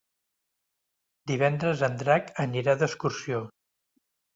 [1.33, 3.49] Divendres en Drac anirà d'excursió.